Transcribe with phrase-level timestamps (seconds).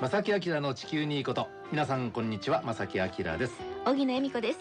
[0.00, 1.48] 正木明の地球にいいこと。
[1.72, 2.62] 皆さんこんにちは。
[2.62, 3.54] 正木明です、
[3.84, 4.60] 小木恵美子です。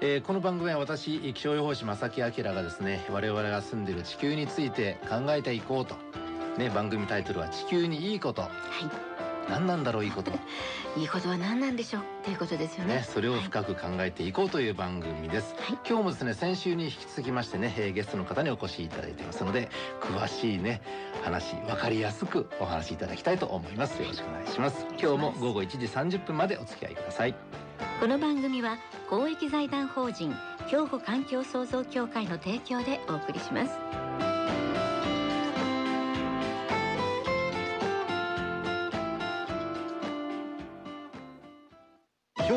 [0.00, 5.94] えー、この番組は私気象予報士正木明がですね我々が住んでいる地球について考えていこうと。
[6.58, 8.42] ね番組タイトルは地球にいいこと。
[8.42, 9.13] はい
[9.48, 10.30] 何なんだろういいこと。
[10.96, 12.02] いいことは何なんでしょう？
[12.02, 12.96] っていうことですよね。
[12.96, 15.78] ねそれを深く考えていこうという番組です、はい。
[15.88, 19.68] 今日もですね先週に引き続きましてね、えーゲストの方にお越しいただいていますので
[20.00, 20.80] 詳しいね
[21.22, 24.00] 話分かりやすくお話しいただきたいと思います。
[24.00, 24.86] よろしくお願いします。
[25.00, 27.34] 今日も午後1時30分までお付き合いください。
[28.00, 28.78] この番組は
[29.10, 30.34] 公益財団法人
[30.68, 34.33] 兵庫環境創造協会の提供でお送りします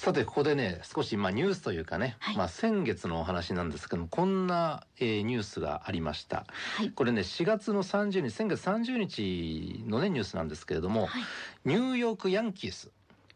[0.00, 2.36] さてここでね少しまあニュースというかね、はい。
[2.38, 6.46] まあ先月のお話なんですけどもこんな、えーニュースがありました。
[6.76, 6.90] はい。
[6.90, 11.22] これね4月の30日先月30日のねニュースなんですけれども、はい。
[11.66, 12.90] ニューヨークヤンキース。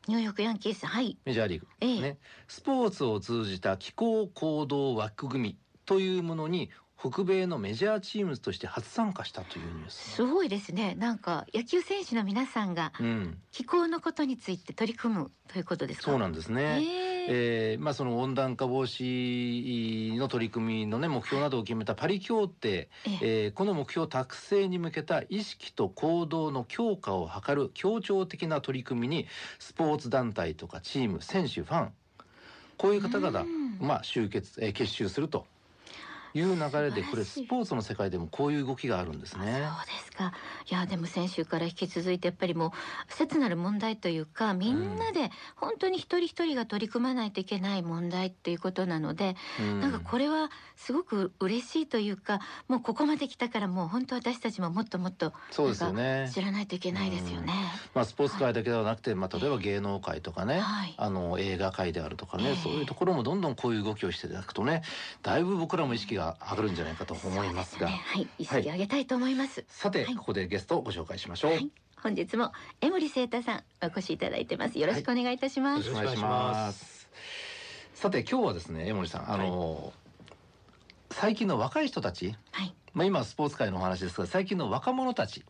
[0.08, 1.18] ニューヨークヤンキースはい。
[1.26, 2.00] メジャーリーグ、ええ。
[2.00, 6.70] ね、スポーツを通じた気候行動枠組みというものに
[7.10, 10.12] 北米のメジャーチームとして初参加したというニュース。
[10.12, 10.94] すごいですね。
[10.94, 16.10] なんか野球選手の皆さんがうん、気候のことについて取り組むということですか？
[16.12, 16.82] そうなんですね。
[16.82, 23.18] えええーまあ、その温暖化防止の取り組みの、ね、目標などを決めたパリ協定、ええ。
[23.20, 29.26] えーこの目標達成に向けた意識と行動の強化を図る協調的な取り組みに
[29.58, 31.92] スポーツ団体とかチーム選手ファン
[32.76, 33.78] こういう方々、うん。
[33.80, 35.46] まあ、集結、えー結集すると
[36.34, 39.44] いう流れでこれスポーツの世界でもこういう動きがあるんですね。
[39.44, 40.32] そうですか。
[40.70, 42.70] いやでも先週から引き続いてやっぱりもう
[43.08, 49.80] 切なる問題というかみんなで本当に一人一人が取り組まないといけない問題っていうことなので、うん。
[49.80, 56.30] なんかこれはすごく嬉しいというかもうここまで来たからもう本当私たちももっともっとそうですよね。
[56.32, 57.52] 知らないといけないですよね。
[57.94, 60.94] まあ、スポーツ界だけではなくて、まあ、例えば芸能界とかね、はい。
[60.96, 62.56] あの映画界であるとかね、ええ。
[62.56, 64.82] そういうところもどんどんこういう動きをしていただくとね
[65.22, 69.64] だいぶ僕らも意識が上がるんじゃないかと思いますがすねはい意識上げたいと思います。
[69.68, 71.52] さて、はいここでゲストをご紹介しましょう。
[71.52, 71.70] はい
[72.02, 72.52] 本日も
[72.82, 74.78] 江森聖太さんお越しいただいてます。
[74.78, 75.88] よろしくお願いいたします。
[75.88, 77.08] よろしくお願いします。
[77.94, 79.92] さて今日はですね江森さんあの、
[81.10, 82.74] 最近の若い人たち、はい。
[82.92, 85.44] まあ、今はスポーツ界のお話ですが最近の若者たち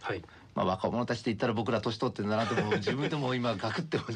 [0.00, 0.22] はい。
[0.54, 4.06] まあ、若者たちって言ったら僕ら年取ってんだなとも自分でも今ガクって思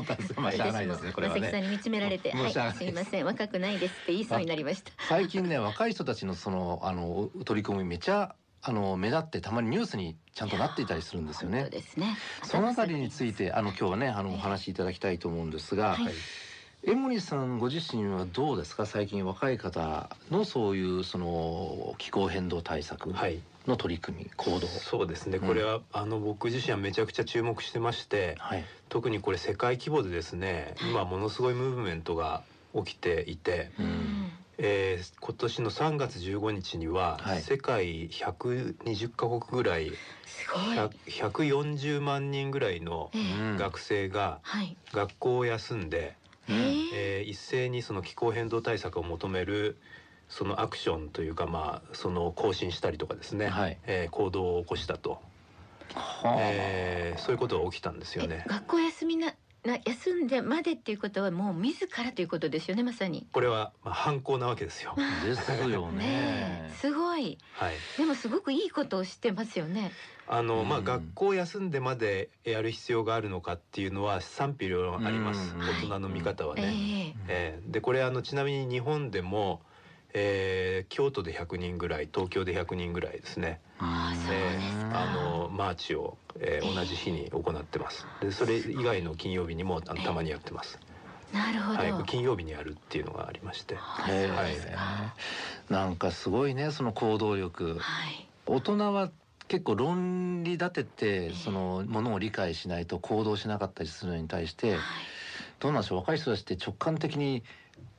[0.00, 1.40] ったんですがまあしゃあないですねこれはね。
[1.40, 4.92] まさきさんに見つめられて、はい、申し訳ないすいません、若くないですって言いそうになりました。
[5.08, 11.76] 最近ね若い人たちのそのあの取り組みめちゃあの目立ってたまにニュースにちゃんとなっていたりするんですよね本当。
[11.76, 12.16] ですね。
[12.44, 16.12] そのあたりについてあの今日はねあのお話しいただきたいと思うんですが、はい
[16.84, 18.86] 江森さんご自身はどうですか？
[18.86, 23.40] 最近若い方のそういうその気候変動対策はい。
[23.68, 24.66] の取り組み行動。
[24.66, 25.38] そうですね。
[25.38, 28.64] うんこれは、あの僕自身はめちゃくちゃ注目してまして、はい。
[28.88, 32.42] 特にこれ世界規模でですね、今ものすごいムーブメントが
[32.74, 34.32] 起きていて、ううんん。
[34.58, 39.92] えー今年の3月15日には、はい世界120カ国ぐらい、
[40.24, 40.76] すごい。
[40.76, 43.10] 100 140万人ぐらいの
[43.58, 44.76] 学生がはい。
[44.92, 46.16] 学校を休んで、
[46.48, 49.78] うんえええー一斉にその気候変動対策を求める
[50.28, 55.20] そのアクションというかまあその更新したりとかですね、はいえー行動を起こしたと、
[55.94, 58.48] はあえーそういうことが起きたんですよねえ。
[58.48, 59.32] 学校休みな、
[59.64, 63.26] な、休んでまでっていうことはもう自らということですよね、まさに。
[63.32, 64.94] これはまあ犯行なわけですよ。
[65.24, 66.70] ですよね。
[66.76, 67.38] すごい。
[67.54, 67.74] はい。
[67.96, 69.92] でもすごくいいことをしてますよね。
[70.30, 75.54] あのまあうん学校を休んでまでやる必要があるのかっていうのは賛否両論あります。
[75.54, 77.16] うん大人の見方はえね。
[77.28, 79.62] ええーでこれあのちなみに日本でも、
[80.14, 83.60] えー京都で100人ぐらい、東京で100人ぐらいですね。
[83.78, 88.06] あえーかあのマーチを、えーええ同じ日に行ってます。
[88.20, 90.78] でそれ以外の金曜日にもあのたまにやってます。
[91.32, 91.78] なるほど。
[91.78, 93.76] はい、金曜日にやるっていうのがありまして。
[93.76, 95.14] ああへえそうですか。
[95.68, 98.28] なんかすごいねその行動力はい。
[98.46, 99.10] 大人は
[99.48, 104.80] 結構論理立ててそのものを理解しないと行動しなかったりするのに対してはい。
[105.60, 107.42] どうなんでしょう若い人たちって直感的に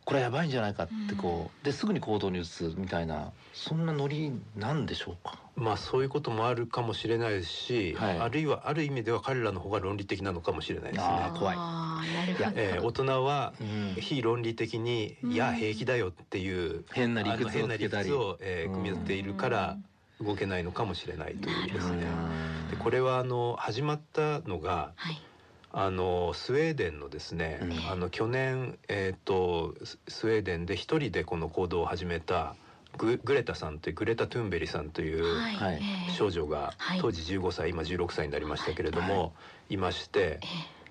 [0.10, 5.38] これやばいんじゃないかってこうですぐに行動に移すみたいなそんなノリなんでしょうか？
[5.56, 8.18] まあそういうこともあるかもしれないですし、はい。
[8.20, 11.32] あるいはある意味では彼らの方が論理的なのかもしれないですね。
[11.38, 12.52] 怖いあーなるほど。
[12.56, 13.96] えー大人はうん。
[14.00, 18.74] 非論理的に、うんいや平気だよっていう変な理屈を理屈を、えーうん。
[18.78, 19.78] 組み立てているから、
[20.22, 22.04] 動けないのかもしれないというですね。
[22.04, 25.22] うんでこれはあの始まったのがはい
[25.71, 27.92] あのスウェーデンのですね、うん。
[27.92, 32.56] あの去年えっ、とススウェーデンで一人でこの行動を始めた
[32.98, 35.81] ググレタさんというグレタ・トゥンベリさんというはい。
[36.18, 37.00] 少女がはい。
[37.00, 39.33] 当時15歳今16歳になりましたけれどはも
[39.69, 40.39] いまして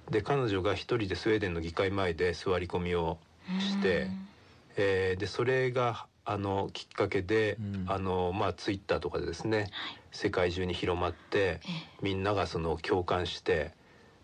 [0.08, 3.19] えで彼女が一人でスウェーデンの議会前で座り込みを
[3.58, 4.28] えしてうん。
[4.76, 7.84] えーでそれがあのきっかけで、うん。
[7.88, 9.69] あのまあツイッターとかでですねはい。
[10.12, 11.60] 世界中に広まってええ。
[12.00, 13.72] みんながその共感して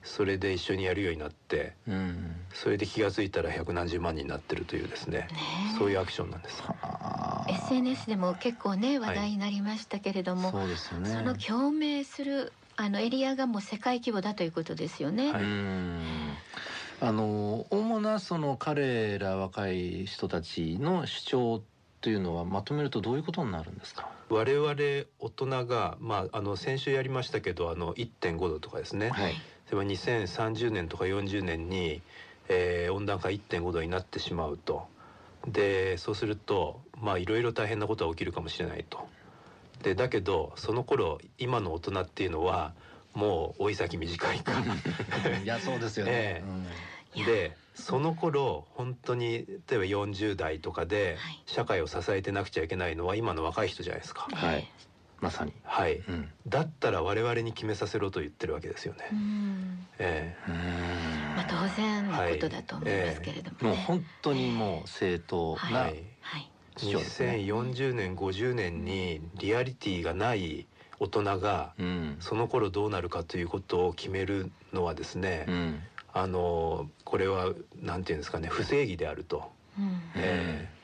[0.05, 2.37] それで一緒にやるようになってうん。
[2.53, 5.29] それで気が付いたら百何十万人になってるというですねね
[5.75, 5.79] え。
[5.79, 6.63] そういうアクションなんです。
[7.49, 11.11] SNS でも結構ね話題になりましたけれども、そうですよね。
[11.11, 15.33] その共鳴するあのエリアがもう世界規模だということですよね。
[15.33, 15.43] はい。
[17.01, 21.63] あの主なその彼ら若い人たちの主張
[22.05, 24.11] というのはまとめるとどういうことになるんですか？
[24.29, 24.75] 我々
[25.21, 29.35] 大人が、まあ、あの先週やりましたけどあの1.5度とかですね、はい。
[29.67, 32.03] それは2030年とか40年に、
[32.51, 34.87] えー温暖化1.5度になってしまうと
[35.49, 39.09] でそうするとまあいろいろ大変なことは起きるかもしれないと
[39.83, 42.75] でだけどその頃今の大人っていうのは
[43.15, 44.53] もう追い先短いか
[45.43, 46.13] いやそうですよね。
[47.15, 54.27] えいやでその頃本当に例えば40代とかではい社会を支えてなくちゃいけないのは今の若い人じゃないですか。
[54.31, 54.67] うんはい。
[55.21, 55.53] まさに。
[55.63, 56.29] はい、うん。
[56.47, 59.09] だったら我々に決めさせろと言ってるわけですよね。
[59.13, 63.69] うんえうーんまあ当然のことだと思いますけれどもね。
[63.69, 66.51] もう本当にもう正当なえはいはい。
[66.77, 67.37] 主張ですね。
[67.37, 70.67] 2040年50年にリアリティがない
[70.99, 72.17] 大人がうん。
[72.21, 75.81] その頃どうなるかということを決めるのはですね、うん。
[76.17, 77.53] あのこれは
[77.83, 80.01] なんていうんですかね不正義であると、うん。
[80.15, 80.75] ええ。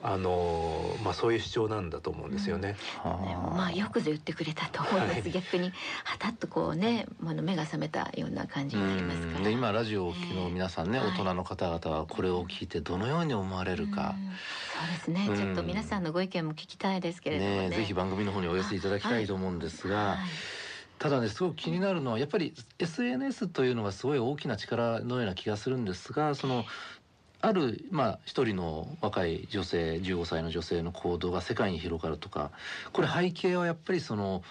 [0.00, 2.76] あのまあそういう主張なんだと思うんですよね。
[3.02, 5.30] でもまあよくぞ言ってくれたと思います、はい。
[5.32, 5.72] 逆に
[6.04, 9.44] はたっとこうねあの目が覚めたような感じになりますから。
[9.46, 11.08] で今ラジオをお聞きの皆さんね、はい。
[11.08, 14.30] 大人の方々はこれを聞いてどのように思われるか、うん。
[15.02, 15.36] そうですね、うん。
[15.36, 17.68] ちょっと皆さんのご意見も聞きたいですけれどもね。
[17.70, 20.18] ねぜひ番組の方にお寄せいただきたいと思うんですが、はい
[20.98, 26.64] ただねすごく気になるのはやっぱり SNS というのがすごい大きな力のような気がするんですがその
[27.40, 32.50] あるまあ一人の若い女性15歳の女性の行動が世界に広がるとか
[32.92, 34.42] これ背景はやっぱりその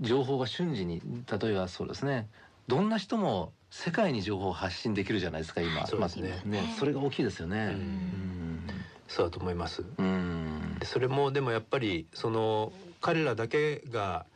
[0.00, 1.00] 情報が瞬時に
[1.30, 2.28] 例えばそうですね
[2.68, 6.28] どんな人も世界に情報を発信できるじゃないですか今そうですね。
[6.44, 6.74] まあね。
[6.78, 7.56] それが大きいですよね。
[7.56, 8.60] ううんん。
[9.08, 9.84] そうだと思います。
[9.96, 10.76] うん。
[10.78, 14.26] でそれもでもやっぱりその彼らだけが、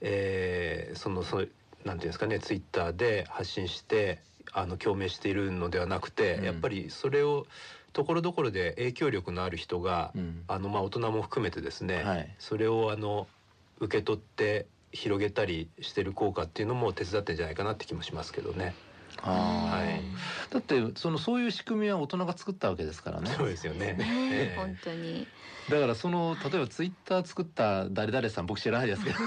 [0.00, 1.46] えーそのその
[1.84, 4.18] なんていうんですかねツイッターで発信して
[4.52, 6.44] あの共鳴しているのではなくて、うん。
[6.44, 7.46] やっぱりそれを
[7.92, 10.44] ところどころで影響力のある人が、うん。
[10.48, 12.34] あのまあ大人も含めてですね、はい。
[12.38, 13.28] それをあの
[13.78, 18.74] 受け取って広げたりしてる効果っていうのも手伝ってんじゃないかなって気もしますけどね。
[19.22, 20.00] はい
[20.52, 23.30] だってそのそういう仕組みは大人が作ったわけですからね。
[23.36, 24.54] そうですよね。
[24.56, 25.28] 本当に、
[25.68, 29.24] だからその例えばツイッター作った誰々さん僕知らないですけど、 は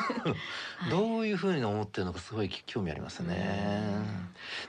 [0.88, 4.02] いどういうふうに思ってるのかすごい興味ありますね。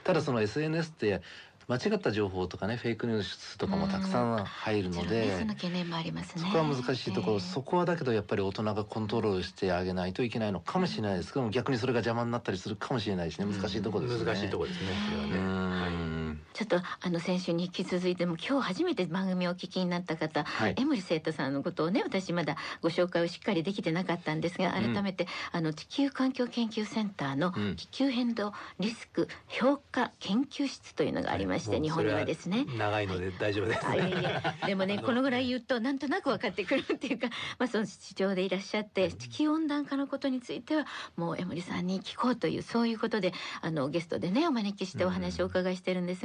[0.05, 1.21] ただその SNS って
[1.67, 6.43] 間違った情報とかねフェイクニュースとかもたくさん入るのでその懸念もありますね。
[6.43, 7.39] そこは難しいところ、ええ。
[7.39, 11.33] そこはだけどやっぱり大人がコントロールしてあげないといけないのかもしれないです。
[11.33, 13.45] けども逆にそれが邪魔になったりするかもしれないしね。
[13.45, 14.25] 難しいところですね。
[14.25, 14.87] 難しいところですね。
[15.05, 15.81] それはうね。
[15.81, 15.91] はい。
[15.91, 20.75] んちょっとあの先週に引き続いても今日初めて番組をお聞きになった方、はい。
[20.77, 24.93] 江森聖太さんのことをね私まだご紹介をしっかりできてなかったんですがうん。
[24.93, 27.75] 改めて、あの地球環境研究センターのうん。
[27.75, 31.81] 気球変動リスク評価研究室というのがありまして、はい。
[31.81, 32.65] 日本にはですね。
[32.77, 33.87] 長いので大丈夫です。
[33.87, 37.27] あいやいや でもねこのぐらい言うとなんとなく分かってくるっていうか、
[37.57, 41.85] まあ、その市長でいらっしゃって地球温暖化のことについてはもう江森さん。
[41.85, 46.24] に聞こうというそういうことであのゲストでねお招きしてお話をお伺いしてるんです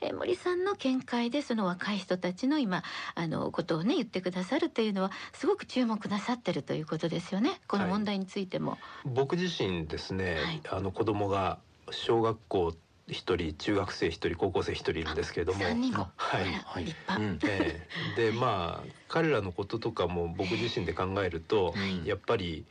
[0.00, 2.82] 江森さんの見解でその若い人たちの今
[3.14, 7.60] あのことをね言ってくださるというのはすごく注目なさってるということですよね。
[7.66, 8.78] この問題についても。
[9.04, 10.62] 僕自身ですね、はい。
[10.70, 11.58] あの子供が
[11.90, 12.72] 小学校
[13.08, 16.44] 一人中学生一人高校生一人いるんですけれども、三人も、はい。
[16.44, 16.84] はい。
[16.84, 17.38] 立派、うん。
[17.42, 18.30] ええ。
[18.30, 22.04] でまあ彼らのこととかも僕自身で考えると、うん。
[22.04, 22.66] やっぱり、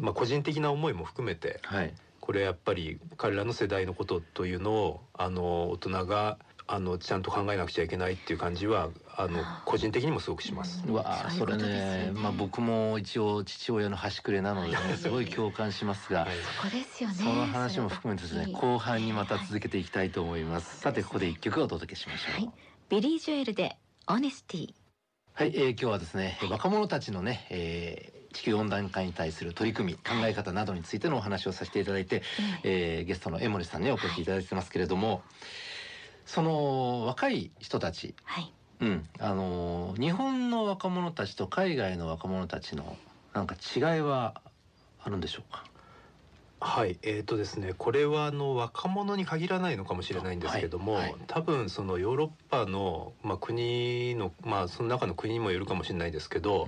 [0.00, 1.94] まあ、個人的な思いも含めてはい
[2.24, 10.82] これやっぱり彼らの世代のことというのをあの大人があのちゃんと考えなくちゃいけないっていう感じはあの個人的にもすごくします。
[10.88, 11.64] うわーそうれね。
[11.64, 16.28] ねまあ僕も一応父親の端くれなのでねすごい共感しますが、はい。
[16.30, 20.80] ここですよねその話も含めてですね後半にまた続けていきたいと思います。
[20.80, 22.32] さてここで一曲お届けしましょう。
[22.32, 22.50] はい。
[22.88, 23.76] ビリー・ジョエルで
[24.08, 24.74] 「オネスティ」
[25.34, 32.22] はい、えー今日はですね若者たちのね、えー地球温暖化に対する取り組み考え方などについてのお話をさせていただいて、
[32.64, 35.22] えーゲストの江森さんにお越しいただいてますけれども、
[36.26, 38.52] その若い人たち、はい。
[38.80, 42.96] うん、あのー日本の若者たちと海外の若者たちの
[43.32, 44.42] なんか違いは
[45.02, 45.64] あるんでしょうか？
[46.60, 51.14] はい、えーとですね、これはあの若者に限らないのかもしれないんですけども、はいはい。
[51.26, 56.66] 多分そのヨーロッパの、まあ、国のまあその中の国にもよるかもしれないですけど、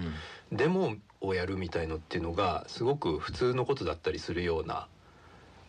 [0.52, 0.96] デモ
[1.26, 4.86] をやるみたいのっていうのがすごく普通のことだったりするような、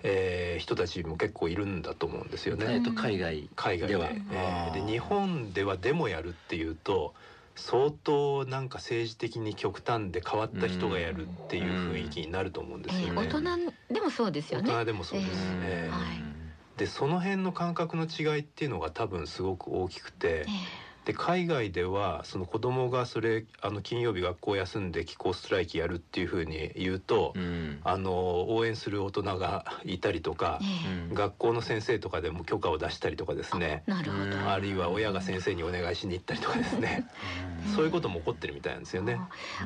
[0.03, 2.65] えー人たちも結構いるんだと思うんですよね。
[2.69, 3.93] えっと海外海外で。
[4.31, 7.13] えーで日本ではデモやるっていうと
[7.55, 13.21] 相当なんか政治的に極端で変わった人がやるっていう雰囲気になると思うんですよね。
[13.25, 14.69] えー大人でもそうですよね。
[14.71, 15.93] 大人でもそうです、ええー。
[15.93, 16.23] ーはい。
[16.77, 20.49] でその辺の感覚の違いっていうのが多分すごく大きくてえ
[21.07, 27.79] で海外ではその子供がそれあの金曜日学校休んで気候ストライキやるっていうふうに言うと、うん。
[27.85, 30.59] あの応援する大人がいたりとか
[31.09, 33.83] うん学校の先生とかでも許可を出したりとかですね。
[33.87, 34.23] ーなるほど。
[34.25, 34.49] うん。
[34.49, 37.07] あるいは親が先生にお願いしに行ったりとかですね。
[37.73, 39.17] そういうことも起こってるみたいなんですよね。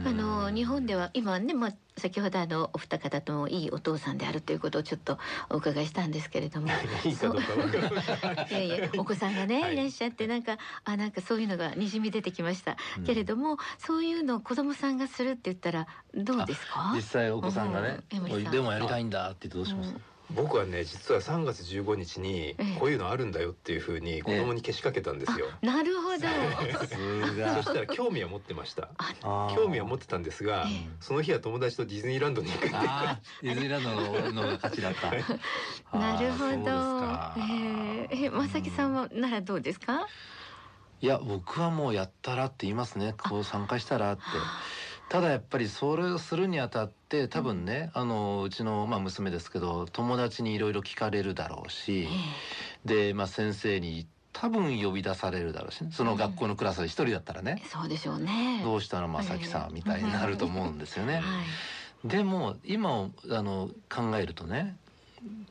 [0.06, 5.20] あの日本では今ね、まあ、先ほどあのお二方ともいいお父さんであるということをちょっと
[5.50, 6.68] お伺いしたんですけれども。
[8.50, 9.74] いやいやお子さんがね、はい。
[9.74, 16.92] い、らっしゃってなんかあなんかそういうのがにじみ出てきました、けれどもそういうのを子供さんがするって言ったらどうですか？
[16.96, 18.44] 実際お子さんがねうん。
[18.52, 19.90] でもやりたいんだって言ってどうします？
[19.90, 20.02] うん
[20.36, 22.78] 僕はね実は3月15日にええ。
[22.80, 25.48] こういうのあるんだよっていうふうに子供にけしかけたんですよ。
[25.62, 26.18] なるほど。
[26.18, 27.62] そが。
[27.64, 28.90] したら興味は持ってました。
[29.56, 30.90] 興味は持ってたんですが、ええ。
[31.00, 32.70] その日は友達とディズニーランドに行く。
[32.70, 35.12] ディズニーランドののが勝ちだった。
[35.98, 37.36] なるほそうですどか。
[37.38, 40.08] えーえまさきさんはならどうですか？
[41.02, 43.16] いや僕はもうやったらって言いますね。
[43.18, 44.22] こう参加したらって
[45.12, 52.08] ただやっぱりそれをするにあたって多分ね、あのうちの、まあ、娘ですけど友達にいろいろ聞かれるだろうし
[52.86, 55.90] え、で、まあ、先生に多分呼び出されるだろうしね。
[55.92, 57.62] その学校のクラスで一人だったらね。
[57.62, 58.62] え、そうでしょうね。
[58.64, 61.16] どうしたの正樹さんみたいになると思うんですよね。
[61.16, 62.08] はい。
[62.08, 64.78] でも今あの考えるとね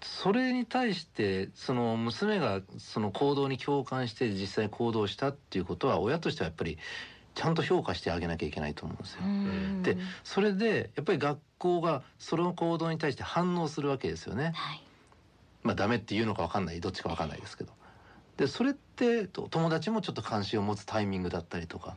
[0.01, 6.79] それに対してその娘がその行動に共感して実際行動したっていうことは親としてはやっぱり
[7.41, 9.21] ちゃんと評価してあげなきゃいけないと思うんですよ。
[9.25, 14.53] うんでそれでやっぱり学校がその行動に対して反応するわけですよね。
[14.55, 14.83] はい
[15.63, 17.73] まあダメって言うのかわかんないどっちかわかんないですけど。
[18.37, 21.97] でそれってと友達もちょっと関心を持つタイミングだったりとか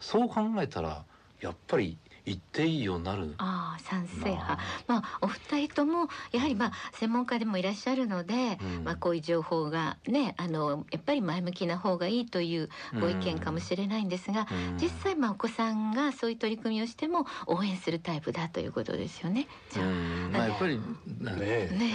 [0.00, 1.04] そう考えたら
[1.40, 8.84] やっぱり言っていいようになるああ賛成な派まあお二人ともやはりまあ専門家でもいらっしゃるので、うん。
[8.84, 14.78] まあこういう情報がねあのやっぱり前向きな方がいいというご意見かもしれないんですが、うん。
[14.78, 19.46] 実際まあお子さんがそういう取り組みをしても応援するタイプだということですよね。
[19.70, 20.30] じゃあ、うん。
[20.32, 20.82] まあやっぱりね
[21.26, 21.76] え。
[21.76, 21.92] ね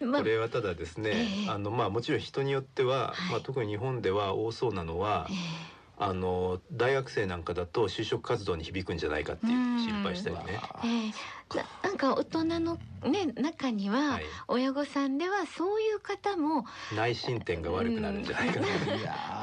[0.00, 0.04] え。
[0.04, 1.50] まあこれはただですね、ええ。
[1.50, 3.30] あのまあもちろん人によっては、はい。
[3.32, 5.34] まあ特に日本では多そうなのはえ、
[6.04, 10.60] あの大学生なんかだと就職活動に響くんじゃないかっていう心配したりね。
[10.84, 11.12] えええ
[11.54, 14.24] ななんか大人のね中には、はい。
[14.48, 16.64] 親御さんではそういう方も
[16.96, 18.66] 内申点が悪くなるんじゃないかな。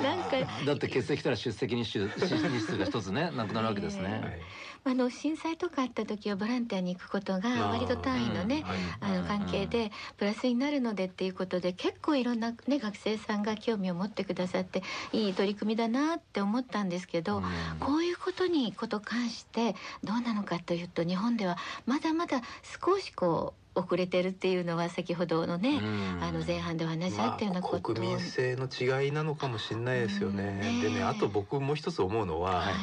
[0.02, 4.22] なんかだって欠席したら出席日数日数が一つね なくなるわけですね。
[4.24, 4.42] はい。
[4.86, 8.78] あの震災とかあった時はボランティアに行くことが割と単位のねはい。
[9.02, 17.44] あの関係でプラスになるのでっていうことで結構いろんな、ね、学生さんが興味を持ってくださっていい取り組みだなって思ったんですけど、うん。
[17.80, 22.42] こういうことにこと関してどうなのかというと日本ではまだまだ
[22.84, 26.24] 少しこう遅れてるっていうのは先ほどのね、うん。
[26.24, 27.78] あの前半でお話しあまったようなあ、こと。
[27.78, 30.62] を、国民性の違いなのかもしれないですよね。
[30.64, 32.74] うんねでねあと僕もう一つ思うのは、はい。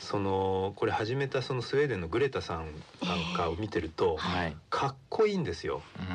[0.00, 2.66] そのこれ始めたそのスウェーデンのグレタさん
[3.02, 4.56] なんかを見てると、はい。
[4.70, 5.82] かっこいいんですよ。
[5.98, 6.14] な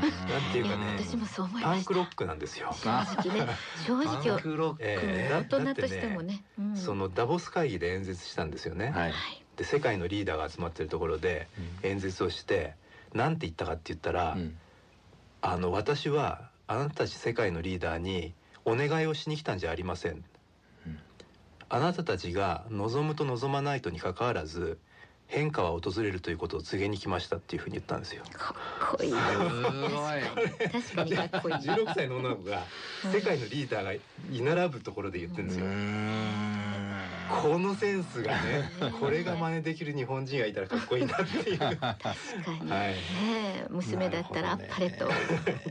[0.49, 0.95] んていうかね。
[0.97, 1.81] 私もそう思いパました。
[1.81, 2.73] ンクロックなんですよ。
[2.73, 3.53] 正直ね
[3.85, 4.77] 正直パンクロック。
[4.81, 5.45] ええ。
[5.49, 6.43] 大人としてもね。
[6.57, 6.77] うん。
[6.77, 8.91] そのダボス会議で演説したんですよね。
[8.91, 9.13] はい。
[9.57, 11.47] で世界のリーダーが集まってるところで
[11.83, 12.73] 演説をして
[13.13, 14.57] なんて言ったかって言ったら、うん。
[15.41, 18.33] あの私はあなたたち世界のリーダーに
[18.65, 20.99] お願いをしに来たんじゃありません、うん。
[21.67, 24.79] あなたたちが望むと望まないとにかかわらず
[25.27, 28.23] 変化は訪れるということを告げに来ましたっていうふうに言ったんですよ。
[28.31, 28.55] か
[28.93, 29.11] っこいい。
[29.11, 29.21] すごい。
[30.71, 31.55] 確かにかっこいい。
[31.55, 32.63] 16歳の女の子が
[33.11, 33.93] 世界のリーダーが
[34.31, 35.65] 居並ぶところで言ってるんですよ、
[37.29, 41.57] このセンスがね これが真似できる日本人がいたらかっこいいなっていう。
[41.57, 41.95] 確か
[42.61, 42.97] に、はいね。
[43.21, 45.09] え娘だったらあっぱれと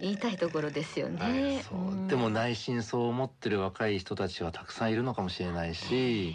[0.01, 1.19] 言いたいところですよね。
[1.21, 2.09] はいそう。
[2.09, 6.35] でも内心そう思ってる若い人たちはたくさんいるのかもしれないし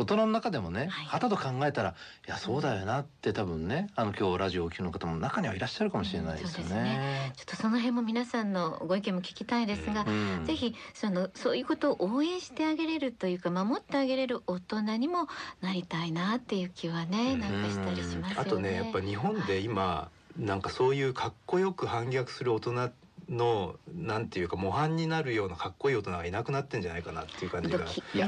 [0.00, 1.18] 大人の中でもね、はい。
[1.18, 7.32] 後と考えたらいやそうだよなって多分ねあの今日ラジオをお聞きの方も中にはいらっしゃるかもしれないですようんね。
[7.36, 10.44] ちょっとその辺も皆さんのご意見も聞きたいですが、うん。
[10.46, 15.26] ぜひそのそういうことを応援してあげれるというか守ってあげれる大人にも
[15.60, 17.40] なりたいなっていう気はね、うん。
[17.40, 18.36] なんかしたりしますよね。
[18.38, 22.90] あとねやっぱ日本で今なんかそういうかっこよく反逆する大人
[23.30, 27.86] のなんていうか模範になるようなかっこいい大人がいなくなってんじゃないかなっていう感じが。
[28.12, 28.18] い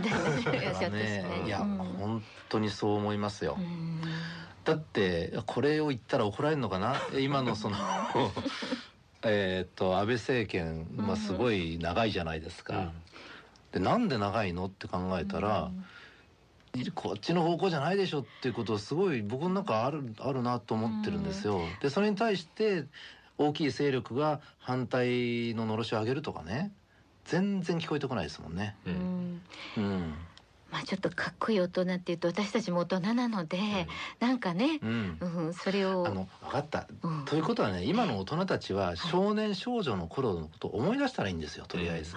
[1.48, 1.58] や
[1.98, 3.56] 本当にそう思いますよ。
[3.58, 4.00] うん。
[4.64, 6.96] だってこれを言ったら怒られるのかな？
[7.18, 7.76] 今のその
[9.24, 12.92] えっと安倍政権、まあ、すごい長いじゃないですか。
[13.72, 15.70] でなんで長いのって考えたら、
[16.94, 21.60] こっちの方向じゃないでしょっていうことをすごい僕の中あるあるなと思ってるんですよ。
[21.80, 22.84] でそれに対して
[23.46, 26.72] 大きい勢力が反対ののろしを上げるとかね。
[27.24, 28.76] 全然聞こえてこないですもんね。
[28.86, 28.96] ううん。
[28.96, 29.42] ん
[29.76, 30.14] うん。
[30.70, 33.58] まあちょっとかっこいい大人っていうと私たちも大人なので、
[34.20, 35.18] なんかね、うん。
[35.20, 36.06] うん、それを。
[36.06, 36.88] あの分かった。
[37.02, 37.24] うん。
[37.26, 42.16] ということはね今の大人たちは少年少女の頃のことを思い出したらいいんですよとりあえず。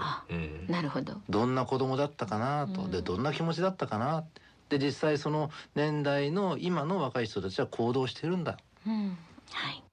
[0.70, 1.22] なるほど。
[1.29, 2.91] どんな子供だったかなと、うん。
[2.91, 4.24] でどんな気持ちだったかな
[4.70, 8.58] で実際その年代の今の若い人たちは行動してるんだ。
[8.88, 9.17] うん、
[9.51, 9.85] はい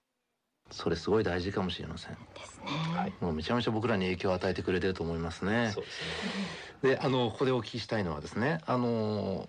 [0.72, 2.12] それすごい大事かもしれません。
[2.12, 2.70] ですね。
[2.94, 3.12] はい。
[3.20, 5.70] もうめちゃめちゃ僕らに影響を与えてくれてると思いますね。
[5.72, 6.02] そうです
[6.82, 6.96] ね。
[6.96, 9.48] であのここでお聞きしたいのはですねあの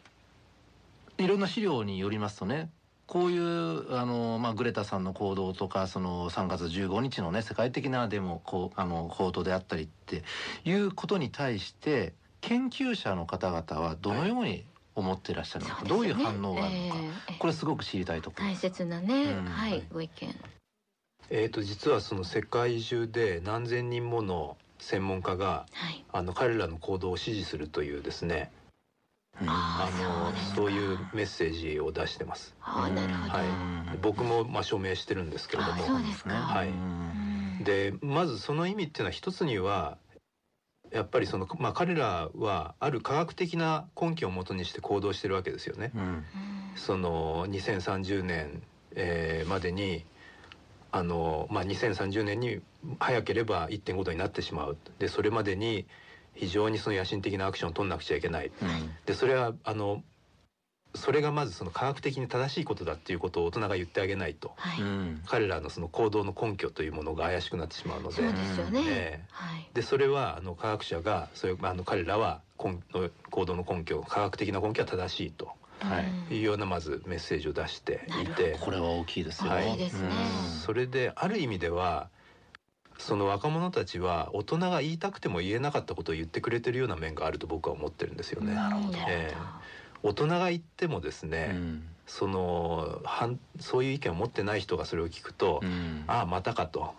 [1.17, 2.69] いろんな資料によりますとね
[3.07, 10.23] こういうあの、まあ、グレタさんの行動とかその3月15日のね世界的なデモこうあの行動であったりって
[10.63, 14.63] いうことに対して研究者の方々はどのように
[14.95, 15.89] 思ってらっしゃるのか、そうね。
[15.89, 19.45] どういう反応があるのか、えーこれすごく知りたいところ大切なね、うん。
[19.45, 19.83] はい。
[19.91, 20.35] ご意見。
[21.35, 26.05] えー、と実はその世界中で何千人もの専門家がはい。
[26.15, 28.51] あの彼らの行動を支持するというですね
[29.41, 29.49] うん。
[29.49, 32.53] ああのそうですかそういうメッセージを出してます。
[32.61, 33.31] ああなるほど。
[33.31, 33.47] はい。
[33.47, 36.35] うん僕もまあ署名してるんですけれどあもそうですか。
[36.35, 36.67] はい。
[36.67, 37.63] うん。
[37.63, 39.97] でまずその意味っていうのは一つには
[40.91, 45.91] やっぱりその、まあ、彼らはある科学的な根拠をもとにして行動してるわけですよね。
[45.95, 46.01] うん。
[46.01, 46.23] うん。
[46.75, 48.61] その2030年、
[48.95, 50.05] えーまでに
[50.93, 52.61] あの、まあ、2030年に
[52.99, 54.77] 早ければ1.5度になってしまう。
[54.99, 55.87] でそれまでに
[56.35, 58.51] 非常にその野心的なアクションを取んなくちゃいけない。
[58.61, 58.95] うん。
[59.07, 60.03] でそれはあの
[60.93, 64.51] それがまずその科学的に正しいことだっていうことを大人が言ってあげないと。
[64.55, 65.21] はい、うん。
[65.25, 68.15] 彼らのその行動の根拠というものが怪しくなってしまうので。
[68.17, 68.83] そうですよね。
[68.85, 69.25] ええ。
[69.31, 69.67] はい。
[69.73, 75.47] でそれはあの科学者がそれあの彼らは根の行動の根拠科学的な根拠は正しいと。
[75.47, 76.05] はい。
[76.05, 78.57] うんいうようなまずメッセージを出していて。
[78.59, 79.71] これは大きいですよ、はい。
[79.71, 80.09] いいですね。
[80.65, 82.09] それである意味では
[82.97, 88.53] その若者たちは大人が言いたくても言えなかったことを言ってくれてるような面があると僕は思ってるんですよね。
[88.53, 88.97] なるほど。
[89.07, 89.37] ええ。
[90.03, 91.83] 大人が言ってもですうね、ん。
[92.05, 96.03] その反そういう意見を持ってない人がそれを聞くと、うん。
[96.07, 96.93] ああまたかと、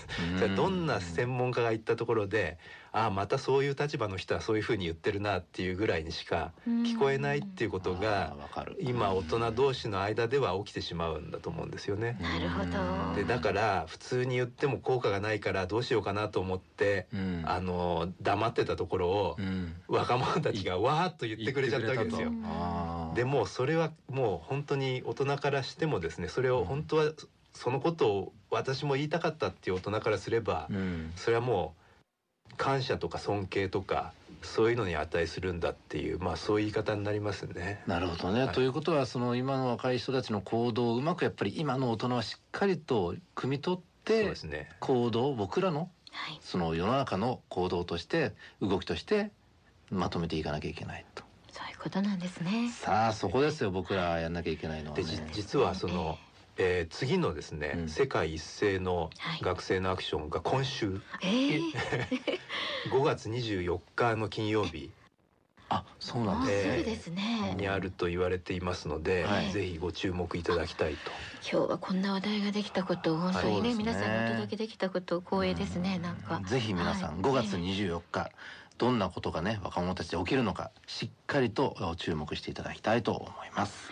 [0.56, 2.58] どんな専門家が言ったところで
[2.92, 8.34] ああまたそういう立場の人はそういうふうに言ってるなっていうぐらいにしか聞こえないっていうことが
[8.80, 12.18] 今大人同士の間では起きてしまうんだと思うんですよね。
[12.20, 13.14] なるほど。
[13.14, 17.42] でだから普通に言っても効果がないからどうしようかなと思って、うん。
[17.44, 19.74] あの黙ってたところをうん。
[19.86, 22.32] 若者たちがわーっと言ってくれちゃったわけですよ。
[23.14, 27.12] でもそれはもう本当に大人からしてもですねそれを本当は
[27.54, 31.12] そのことを私も言いたかったっていう大人からすればうん。
[31.14, 31.79] それはもう
[32.60, 37.82] 感謝とか尊敬とかそういうのに値するんだっていうまあそういう言い方になりますね。
[37.86, 43.90] なるほどね、はいということはその今の若い人たちの行動をうまくやっぱり今の大人はしっかりと汲み取って。
[44.80, 46.38] 行動を僕らのはい。
[46.42, 49.30] その世の中の行動として動きとして
[49.90, 52.70] まとめていかなきゃいけないとそういうことなんですね。
[52.70, 56.18] さあそこですよ僕らやんなきゃいけないのはでねじ実はその、
[56.60, 57.88] えー次のですね、うん。
[57.88, 59.40] 世界一斉のはい。
[59.42, 61.00] 学生のアクションが今週。
[61.22, 61.60] ええ
[62.92, 64.90] 5月24日の金曜日。
[65.72, 67.54] あそうなんですえすぐですね。
[67.56, 69.50] にあると言われていますので、はい。
[69.50, 71.10] ぜひご注目いただきたいと。
[71.42, 76.40] 今日はこんな話題ができたことを本当にね,、はい皆さんにお届けできたこと光栄ですねなんか。
[76.44, 77.32] ぜひ皆さんはい。
[77.32, 78.30] 5月24日
[78.76, 83.90] どんなことがね若者たちで起きるのかしっかりと注目していただきたいと思います。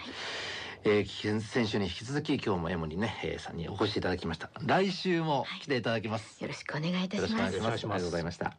[0.91, 4.49] えー、先週に引き続き今日もエモにね、えー、さんにお越しいただきました。
[4.65, 6.43] 来週も来ていただきます。
[6.43, 7.61] よろしくお願いいたよろしくおします。
[7.61, 7.95] 願いします。
[7.97, 8.57] ありがとうございました。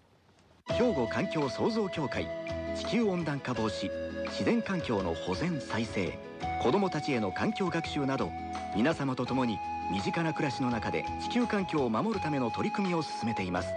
[0.76, 2.28] 兵庫環境創造協会
[2.76, 3.90] 地球温暖化防止
[4.28, 6.20] 自然環境の保全再生
[6.62, 8.30] 子どもたちへの環境学習など
[8.76, 9.58] 皆様と共に
[9.92, 13.70] 身近な暮らしの中で地球環境を守るための取り組みを進めています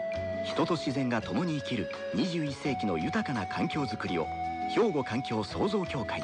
[0.45, 4.27] 人と自然が共に生きる21世紀の豊かな環境づくりを
[4.69, 6.23] 兵庫環境創造協会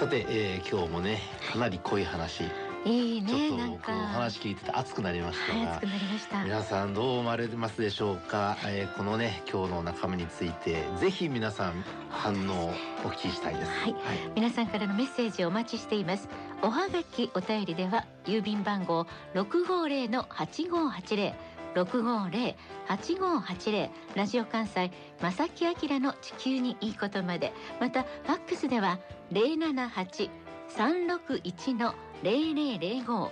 [0.00, 1.20] さて、えー、今日もね
[1.52, 2.44] かなり濃い話、
[2.86, 3.92] いいちょっと僕ねなんか。
[3.92, 6.42] お話聞いてて熱くなりましたはいが、熱くなりました。
[6.42, 12.72] 皆さんどう思われますでしょうか、えーこのね今日の中身についてぜひ皆さん反応を
[13.04, 13.70] お聞きしたいです。
[13.70, 13.94] はい。
[14.34, 16.30] 皆さんからのメッセージをお待ちしています。
[16.62, 21.34] おはがきお便りでは郵便番号650の8580
[21.74, 27.52] 650-8580ラジオ関西正木明の地球にいいことまで。
[27.80, 28.98] またファックスでは
[29.32, 33.30] 078-361の0005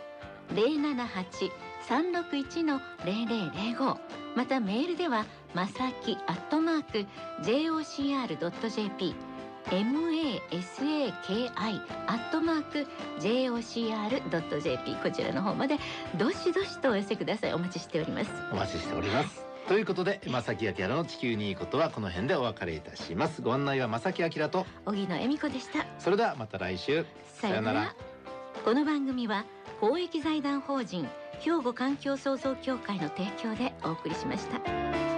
[0.54, 3.96] 078-361の0005
[4.34, 5.24] またメールでは
[5.54, 7.06] まさきアットマーク
[7.42, 9.14] jocr.jp
[9.70, 11.50] masaki
[12.06, 12.86] アットマーク
[13.20, 15.76] jocr.jp こちらの方まで
[16.16, 17.54] どしどしとお寄せください。
[17.54, 18.30] お待ちしております。
[18.50, 19.44] お待ちしております。
[19.68, 23.42] ということで正木明の地球にいいことはこの辺でお別れいたします。
[23.42, 25.84] ご案内は正木明と荻野恵美子でした。
[25.98, 27.04] それではまた来週。
[27.40, 27.94] さようなら。
[28.64, 29.44] この番組は
[29.80, 31.08] 公益財団法人
[31.40, 35.17] 兵庫環境創造協会の提供でお送りしました